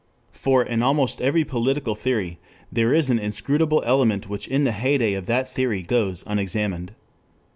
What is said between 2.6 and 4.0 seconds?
there is an inscrutable